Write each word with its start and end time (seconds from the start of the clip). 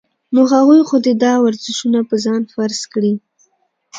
نو 0.33 0.41
هغوي 0.51 0.81
خو 0.87 0.95
دې 1.05 1.13
دا 1.23 1.33
ورزشونه 1.43 1.99
پۀ 2.09 2.15
ځان 2.25 2.41
فرض 2.53 2.81
کړي- 2.93 3.13